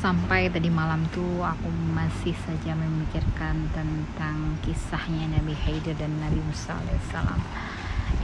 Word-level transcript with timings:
sampai 0.00 0.48
tadi 0.48 0.72
malam 0.72 1.04
tuh 1.12 1.44
aku 1.44 1.68
masih 1.92 2.32
saja 2.48 2.72
memikirkan 2.72 3.68
tentang 3.76 4.56
kisahnya 4.64 5.28
Nabi 5.28 5.52
Haidir 5.52 5.92
dan 6.00 6.16
Nabi 6.16 6.40
Musa 6.40 6.72
alaihissalam. 6.72 7.40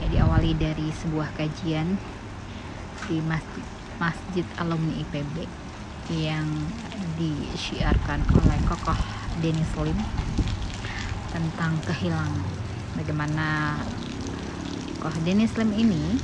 Ya 0.01 0.05
diawali 0.09 0.57
dari 0.57 0.89
sebuah 0.89 1.37
kajian 1.37 2.01
di 3.05 3.21
masjid, 3.21 3.65
masjid 4.01 4.45
alumni 4.57 4.89
IPB 5.05 5.45
yang 6.17 6.49
disiarkan 7.13 8.25
oleh 8.25 8.57
kokoh 8.65 8.97
Denis 9.37 9.69
Lim 9.77 10.01
tentang 11.29 11.77
kehilangan. 11.85 12.41
Bagaimana 12.97 13.77
kokoh 14.97 15.21
Denis 15.21 15.53
Lim 15.53 15.77
ini 15.77 16.17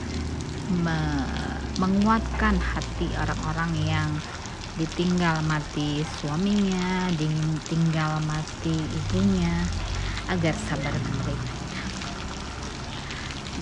me 0.82 0.98
menguatkan 1.74 2.58
hati 2.62 3.10
orang-orang 3.18 3.74
yang 3.82 4.10
ditinggal 4.73 5.45
mati 5.45 6.02
suaminya, 6.18 7.13
ditinggal 7.13 8.18
mati 8.26 8.73
ibunya 8.73 9.54
agar 10.30 10.58
sabar 10.58 10.94
menerima. 10.98 11.54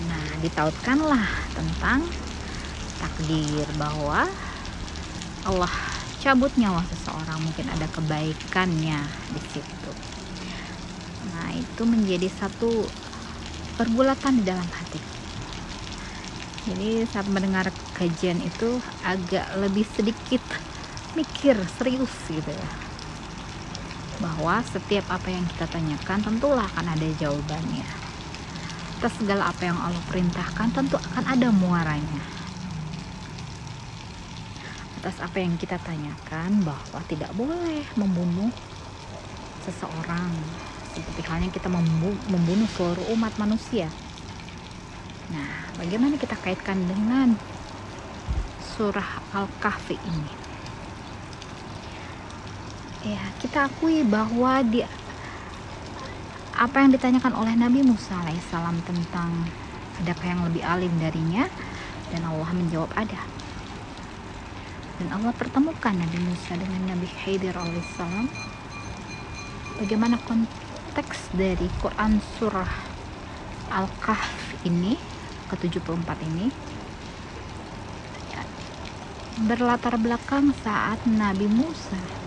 Nah, 0.08 0.26
ditautkanlah 0.40 1.28
tentang 1.52 2.00
takdir 2.96 3.68
bahwa 3.76 4.24
Allah 5.44 5.74
cabut 6.22 6.54
nyawa 6.56 6.80
seseorang 6.86 7.44
mungkin 7.44 7.66
ada 7.68 7.84
kebaikannya 7.92 9.00
di 9.36 9.40
situ. 9.52 9.92
Nah, 11.34 11.52
itu 11.52 11.82
menjadi 11.84 12.30
satu 12.30 12.88
pergulatan 13.76 14.40
di 14.40 14.44
dalam 14.48 14.68
hati. 14.70 15.00
Jadi 16.62 17.02
saat 17.10 17.26
mendengar 17.26 17.74
kajian 17.98 18.38
itu 18.38 18.78
agak 19.02 19.50
lebih 19.58 19.82
sedikit 19.82 20.40
mikir 21.12 21.56
serius 21.78 22.12
gitu 22.28 22.50
ya. 22.50 22.68
Bahwa 24.20 24.62
setiap 24.62 25.08
apa 25.10 25.28
yang 25.28 25.44
kita 25.50 25.66
tanyakan 25.68 26.20
tentulah 26.22 26.68
akan 26.72 26.94
ada 26.94 27.08
jawabannya. 27.18 27.86
Atas 29.02 29.18
segala 29.18 29.50
apa 29.50 29.66
yang 29.66 29.78
Allah 29.82 30.02
perintahkan 30.06 30.68
tentu 30.70 30.94
akan 30.94 31.24
ada 31.26 31.48
muaranya. 31.50 32.22
Atas 35.02 35.18
apa 35.18 35.42
yang 35.42 35.58
kita 35.58 35.74
tanyakan 35.82 36.62
bahwa 36.62 37.00
tidak 37.10 37.34
boleh 37.34 37.82
membunuh 37.98 38.54
seseorang. 39.66 40.30
Seperti 40.94 41.20
halnya 41.26 41.50
kita 41.50 41.66
membunuh 41.66 42.68
seluruh 42.78 43.10
umat 43.18 43.34
manusia. 43.42 43.90
Nah 45.34 45.66
bagaimana 45.80 46.14
kita 46.14 46.38
kaitkan 46.38 46.78
dengan 46.86 47.34
surah 48.76 49.18
Al-Kahfi 49.34 49.98
ini 49.98 50.41
ya 53.02 53.22
kita 53.42 53.66
akui 53.66 54.06
bahwa 54.06 54.62
dia 54.62 54.86
apa 56.54 56.78
yang 56.78 56.94
ditanyakan 56.94 57.34
oleh 57.34 57.54
Nabi 57.58 57.82
Musa 57.82 58.14
alaihissalam 58.22 58.78
tentang 58.86 59.50
adakah 59.98 60.26
yang 60.30 60.42
lebih 60.46 60.62
alim 60.62 60.94
darinya 61.02 61.50
dan 62.14 62.22
Allah 62.22 62.50
menjawab 62.54 62.92
ada. 62.94 63.18
Dan 65.02 65.08
Allah 65.10 65.34
pertemukan 65.34 65.90
Nabi 65.96 66.18
Musa 66.22 66.54
dengan 66.54 66.94
Nabi 66.94 67.10
Khidir 67.10 67.58
alaihissalam 67.58 68.30
bagaimana 69.82 70.22
konteks 70.22 71.34
dari 71.34 71.66
Quran 71.82 72.22
surah 72.38 72.70
Al-Kahf 73.72 74.62
ini 74.62 74.94
ke-74 75.50 76.08
ini? 76.30 76.46
Berlatar 79.42 79.98
belakang 79.98 80.54
saat 80.62 81.02
Nabi 81.08 81.50
Musa 81.50 82.21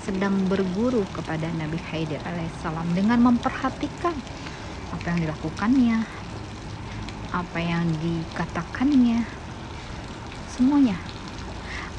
sedang 0.00 0.48
berguru 0.48 1.04
kepada 1.12 1.52
Nabi 1.52 1.76
Haidir 1.92 2.24
alaihissalam 2.24 2.96
dengan 2.96 3.20
memperhatikan 3.20 4.16
apa 4.90 5.04
yang 5.12 5.18
dilakukannya, 5.28 5.98
apa 7.36 7.58
yang 7.60 7.84
dikatakannya, 8.00 9.28
semuanya 10.48 10.96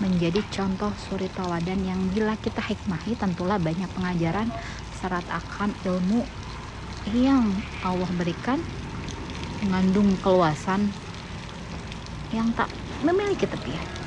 menjadi 0.02 0.42
contoh 0.50 0.90
suri 0.98 1.30
tauladan 1.30 1.86
yang 1.86 2.02
bila 2.10 2.34
kita 2.42 2.58
hikmahi 2.58 3.14
tentulah 3.14 3.62
banyak 3.62 3.86
pengajaran 3.94 4.50
syarat 4.98 5.24
akan 5.30 5.78
ilmu 5.86 6.26
yang 7.14 7.54
Allah 7.86 8.10
berikan 8.18 8.58
mengandung 9.62 10.18
keluasan 10.26 10.90
yang 12.34 12.50
tak 12.58 12.70
memiliki 13.06 13.46
tepian. 13.46 14.01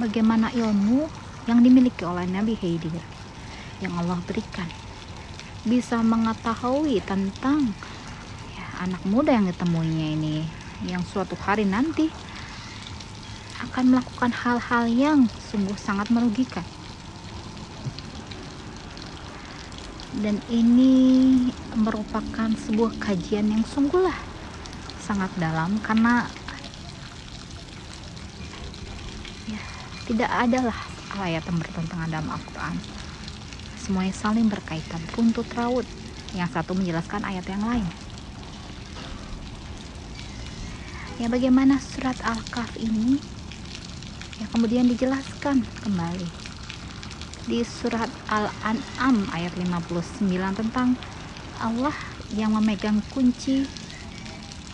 Bagaimana 0.00 0.48
ilmu 0.56 1.04
yang 1.44 1.60
dimiliki 1.60 2.08
oleh 2.08 2.24
Nabi 2.24 2.56
Haidir 2.56 2.96
yang 3.84 3.92
Allah 4.00 4.16
berikan. 4.24 4.64
Bisa 5.60 6.00
mengetahui 6.00 7.04
tentang 7.04 7.76
ya, 8.56 8.66
anak 8.80 9.04
muda 9.04 9.36
yang 9.36 9.44
ditemuinya 9.52 10.08
ini 10.16 10.36
yang 10.88 11.04
suatu 11.04 11.36
hari 11.36 11.68
nanti 11.68 12.08
akan 13.60 13.92
melakukan 13.92 14.32
hal-hal 14.32 14.88
yang 14.88 15.28
sungguh 15.52 15.76
sangat 15.76 16.08
merugikan. 16.08 16.64
Dan 20.16 20.40
ini 20.48 20.92
merupakan 21.76 22.48
sebuah 22.66 22.96
kajian 22.98 23.52
yang 23.52 23.64
sungguhlah 23.68 24.16
sangat 25.00 25.30
dalam 25.36 25.76
karena 25.84 26.28
Tidak 30.10 30.26
adalah 30.26 30.74
ayat 31.22 31.46
yang 31.46 31.62
bertentangan 31.62 32.10
dalam 32.10 32.34
Al-Quran. 32.34 32.74
Semuanya 33.78 34.10
saling 34.10 34.50
berkaitan, 34.50 34.98
runtut 35.14 35.46
raut. 35.54 35.86
Yang 36.34 36.50
satu 36.58 36.74
menjelaskan 36.74 37.22
ayat 37.22 37.46
yang 37.46 37.62
lain. 37.62 37.86
Ya 41.22 41.30
bagaimana 41.30 41.78
surat 41.78 42.18
Al-Kahf 42.26 42.74
ini 42.82 43.22
ya 44.40 44.50
kemudian 44.50 44.88
dijelaskan 44.88 45.62
kembali 45.84 46.26
di 47.44 47.60
surat 47.60 48.08
Al-An'am 48.32 49.28
ayat 49.30 49.52
59 49.52 50.26
tentang 50.58 50.96
Allah 51.60 51.92
yang 52.32 52.56
memegang 52.56 53.04
kunci 53.12 53.68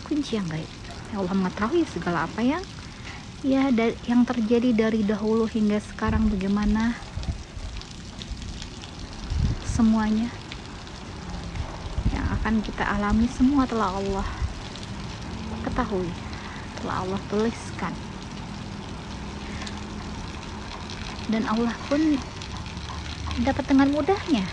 kunci 0.07 0.39
yang 0.39 0.47
gaib. 0.47 0.71
Ya 1.11 1.19
Allah 1.19 1.35
mengetahui 1.35 1.83
segala 1.83 2.25
apa 2.25 2.39
yang 2.41 2.63
ya 3.45 3.69
yang 4.09 4.25
terjadi 4.25 4.73
dari 4.73 5.05
dahulu 5.05 5.45
hingga 5.45 5.77
sekarang 5.77 6.25
bagaimana? 6.33 6.97
Semuanya 9.61 10.33
yang 12.09 12.25
akan 12.41 12.65
kita 12.65 12.81
alami 12.81 13.29
semua 13.29 13.69
telah 13.69 13.93
Allah 13.93 14.25
ketahui 15.61 16.09
telah 16.81 17.05
Allah 17.05 17.21
tuliskan. 17.29 17.93
Dan 21.27 21.43
Allah 21.45 21.75
pun 21.91 22.17
dapat 23.43 23.65
dengan 23.67 23.91
mudahnya. 23.91 24.47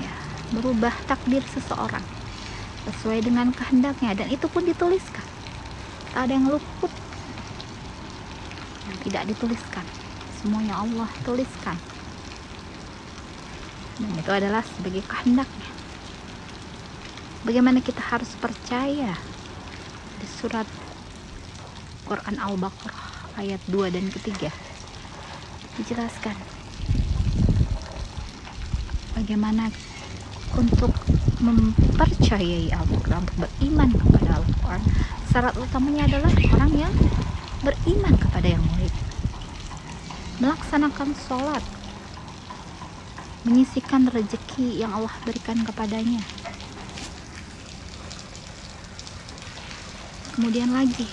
Ya, 0.00 0.14
berubah 0.56 0.96
takdir 1.06 1.44
seseorang 1.46 2.02
sesuai 2.90 3.22
dengan 3.22 3.54
kehendaknya 3.54 4.18
dan 4.18 4.26
itu 4.34 4.50
pun 4.50 4.66
dituliskan 4.66 5.22
ada 6.12 6.32
yang 6.32 6.48
luput. 6.48 6.92
Yang 8.88 8.98
tidak 9.08 9.22
dituliskan. 9.32 9.86
Semuanya 10.40 10.84
Allah 10.84 11.08
tuliskan. 11.24 11.76
Dan 13.96 14.10
itu 14.18 14.30
adalah 14.32 14.64
sebagai 14.66 15.04
kehendaknya. 15.06 15.70
Bagaimana 17.42 17.82
kita 17.82 17.98
harus 17.98 18.38
percaya 18.38 19.18
di 20.22 20.26
surat 20.30 20.66
Quran 22.06 22.38
Al-Baqarah 22.38 23.38
ayat 23.38 23.58
2 23.66 23.94
dan 23.94 24.06
ketiga? 24.14 24.50
Dijelaskan. 25.78 26.36
Bagaimana 29.18 29.70
untuk 30.54 30.92
mempercayai 31.42 32.70
Al-Quran 32.70 33.22
untuk 33.26 33.38
beriman 33.42 33.90
kepada 33.90 34.30
Al-Quran 34.38 34.82
syarat 35.32 35.56
utamanya 35.56 36.04
adalah 36.04 36.28
orang 36.28 36.72
yang 36.76 36.94
beriman 37.64 38.14
kepada 38.20 38.52
yang 38.52 38.60
murid 38.60 38.92
melaksanakan 40.44 41.16
sholat. 41.16 41.64
Menyisikan 43.42 44.06
rezeki 44.06 44.78
yang 44.84 44.94
Allah 44.94 45.10
berikan 45.26 45.58
kepadanya. 45.66 46.22
Kemudian 50.36 50.70
lagi 50.70 51.10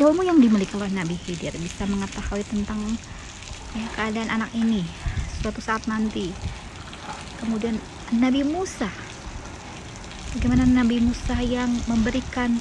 ilmu 0.00 0.24
yang 0.24 0.40
dimiliki 0.40 0.72
oleh 0.80 0.88
Nabi 0.96 1.12
Khidir 1.20 1.52
bisa 1.60 1.84
mengetahui 1.84 2.40
tentang 2.48 2.80
ya, 3.76 3.84
keadaan 3.92 4.32
anak 4.32 4.48
ini 4.56 4.80
suatu 5.44 5.60
saat 5.60 5.84
nanti. 5.84 6.32
Kemudian 7.36 7.76
Nabi 8.16 8.40
Musa 8.40 8.88
bagaimana 10.30 10.62
Nabi 10.62 11.02
Musa 11.02 11.42
yang 11.42 11.70
memberikan 11.90 12.54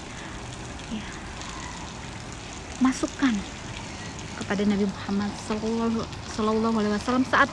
ya, 0.90 1.06
masukan 2.82 3.38
kepada 4.42 4.66
Nabi 4.66 4.90
Muhammad 4.90 5.30
Sallallahu 6.34 6.76
Alaihi 6.82 6.94
Wasallam 6.98 7.26
saat 7.30 7.50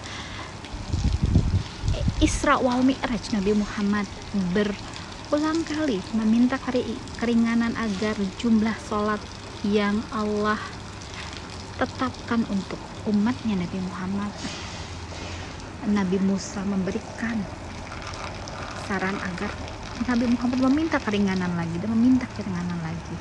Isra 2.25 2.57
wal 2.57 2.81
Mi'raj 2.81 3.29
Nabi 3.37 3.53
Muhammad 3.53 4.09
berulang 4.57 5.61
kali 5.69 6.01
meminta 6.17 6.57
keringanan 7.21 7.77
agar 7.77 8.17
jumlah 8.41 8.73
sholat 8.89 9.21
yang 9.69 10.01
Allah 10.17 10.57
tetapkan 11.77 12.41
untuk 12.49 12.81
umatnya 13.05 13.61
Nabi 13.61 13.79
Muhammad. 13.85 14.33
Nabi 15.87 16.19
Musa 16.25 16.65
memberikan 16.65 17.37
saran 18.89 19.21
agar 19.21 19.53
Nabi 20.05 20.29
Muhammad 20.29 20.61
meminta 20.69 21.01
keringanan 21.01 21.57
lagi 21.57 21.77
dan 21.81 21.89
meminta 21.97 22.29
keringanan 22.37 22.77
lagi. 22.85 23.17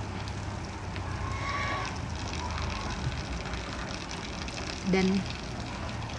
Dan 4.92 5.08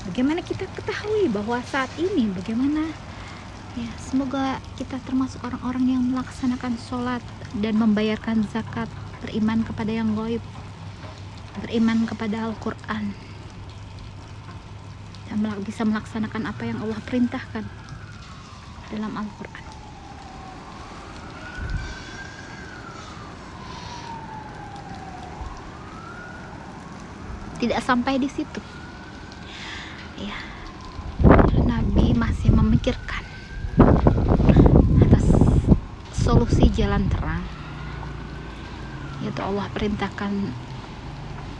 bagaimana 0.09 0.41
kita 0.41 0.65
ketahui 0.73 1.29
bahwa 1.29 1.61
saat 1.61 1.93
ini 2.01 2.33
bagaimana 2.33 2.89
ya 3.77 3.93
semoga 4.01 4.57
kita 4.81 4.97
termasuk 5.05 5.45
orang-orang 5.45 6.01
yang 6.01 6.03
melaksanakan 6.09 6.81
sholat 6.81 7.21
dan 7.61 7.77
membayarkan 7.77 8.49
zakat 8.49 8.89
beriman 9.21 9.61
kepada 9.61 9.93
yang 9.93 10.17
goib 10.17 10.41
beriman 11.61 12.09
kepada 12.09 12.49
Al-Quran 12.49 13.13
dan 15.29 15.37
bisa 15.61 15.85
melaksanakan 15.85 16.49
apa 16.49 16.63
yang 16.65 16.79
Allah 16.81 17.01
perintahkan 17.05 17.65
dalam 18.93 19.13
Al-Quran 19.13 19.66
tidak 27.57 27.81
sampai 27.81 28.21
di 28.21 28.29
situ. 28.29 28.61
Ya 30.21 30.37
Nabi 31.65 32.13
masih 32.13 32.53
memikirkan 32.53 33.25
atas 35.01 35.27
solusi 36.13 36.69
jalan 36.73 37.09
terang. 37.09 37.45
Yaitu 39.25 39.41
Allah 39.41 39.67
perintahkan 39.73 40.53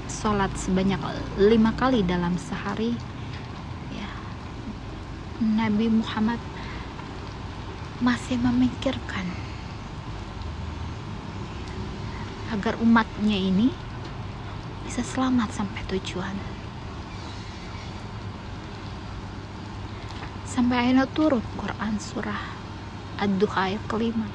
sholat 0.07 0.53
sebanyak 0.55 1.01
lima 1.41 1.73
kali 1.75 2.05
dalam 2.05 2.37
sehari. 2.37 2.95
Ya, 3.93 4.11
Nabi 5.41 5.89
Muhammad 5.89 6.39
masih 8.05 8.37
memikirkan 8.37 9.25
agar 12.53 12.77
umatnya 12.79 13.35
ini 13.35 13.73
bisa 14.87 15.03
selamat 15.03 15.51
sampai 15.51 15.83
tujuan. 15.91 16.39
Sampai 20.47 20.79
akhirnya 20.79 21.11
turun 21.11 21.43
Quran 21.59 21.99
surah 21.99 22.39
Ad-Duha 23.19 23.75
ayat 23.75 23.83
kelima. 23.91 24.31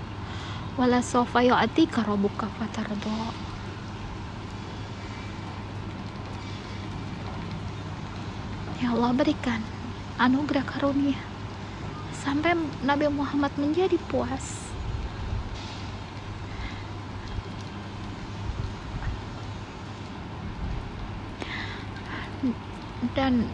Wala 0.76 1.00
sofa 1.00 1.40
yu'atika 1.40 2.04
rabbuka 2.04 2.52
fatardo 2.60 3.32
ya 8.84 8.92
Allah 8.92 9.16
berikan 9.16 9.64
anugerah 10.20 10.68
karunia. 10.68 11.20
Sampai 12.12 12.60
Nabi 12.84 13.08
Muhammad 13.08 13.56
menjadi 13.56 13.96
puas 14.12 14.71
dan 23.12 23.48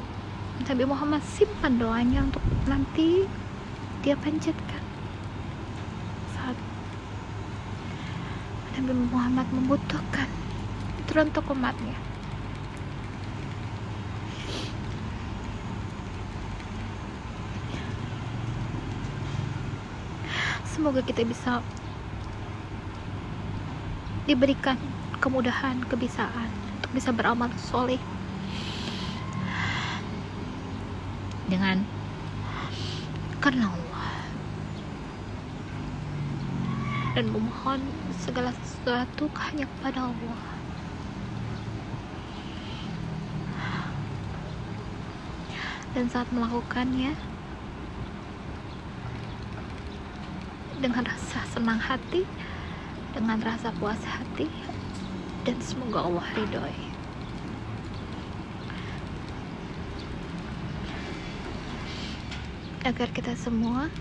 Nabi 0.65 0.83
Muhammad 0.85 1.21
simpan 1.25 1.77
doanya 1.81 2.25
untuk 2.25 2.43
nanti 2.65 3.25
dia 4.01 4.13
panjatkan. 4.17 4.87
Nabi 8.77 8.93
Muhammad 9.09 9.49
membutuhkan 9.51 10.29
teruntuk 11.09 11.49
umatnya. 11.49 11.97
Semoga 20.63 21.01
kita 21.01 21.25
bisa 21.25 21.59
diberikan 24.29 24.77
kemudahan, 25.19 25.81
kebisaan 25.89 26.47
untuk 26.77 26.93
bisa 26.93 27.09
beramal 27.09 27.49
soleh 27.57 27.99
dengan 31.47 31.83
karena 33.39 33.71
dan 37.17 37.33
memohon 37.33 37.81
segala 38.13 38.53
sesuatu 38.61 39.25
hanya 39.41 39.65
kepada 39.65 40.05
Allah. 40.05 40.41
Dan 45.97 46.05
saat 46.13 46.29
melakukannya 46.29 47.17
dengan 50.77 51.09
rasa 51.09 51.41
senang 51.49 51.81
hati 51.81 52.21
dengan 53.17 53.41
rasa 53.41 53.73
puas 53.81 53.97
hati 54.05 54.45
dan 55.41 55.57
semoga 55.57 56.05
Allah 56.05 56.27
ridhoi 56.37 56.86
agar 62.87 63.11
kita 63.11 63.35
semua 63.35 63.91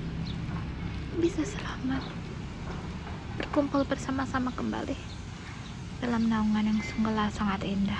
bisa 1.19 1.43
selamat 1.43 2.07
berkumpul 3.35 3.83
bersama-sama 3.83 4.55
kembali 4.55 4.95
dalam 5.99 6.31
naungan 6.31 6.71
yang 6.71 6.79
sungguhlah 6.79 7.27
sangat 7.35 7.67
indah. 7.67 7.99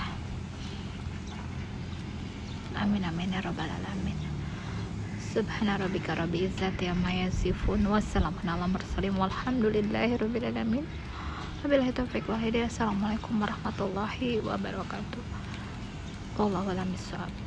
Amin 2.79 3.03
amin 3.03 3.35
ya 3.35 3.43
rabbal 3.43 3.67
alamin. 3.67 4.15
Subhana 5.19 5.75
rabbika 5.75 6.15
rabbi 6.15 6.47
izzati 6.47 6.87
amma 6.87 7.11
yasifun 7.11 7.83
wassalamun 7.83 8.47
ala 8.47 8.71
mursalin 8.71 9.11
walhamdulillahi 9.19 10.15
rabbil 10.15 10.47
alamin. 10.47 10.87
Wabillahi 11.67 11.91
taufiq 11.99 12.31
wal 12.31 12.39
hidayah. 12.39 12.71
Assalamualaikum 12.71 13.35
warahmatullahi 13.35 14.39
wabarakatuh. 14.39 15.23
Wallahu 16.39 16.71
a'lam 16.71 16.87
bishawab. 16.95 17.46